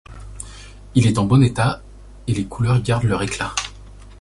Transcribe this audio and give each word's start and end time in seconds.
Il 0.95 1.05
est 1.05 1.19
en 1.19 1.25
bon 1.25 1.43
état, 1.43 1.83
et 2.25 2.33
les 2.33 2.47
couleurs 2.47 2.81
gardent 2.81 3.03
leur 3.03 3.21
éclat. 3.21 3.53